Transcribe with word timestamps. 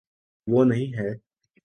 وہ 0.47 0.63
نہیں 0.65 0.93
ہے۔ 0.93 1.09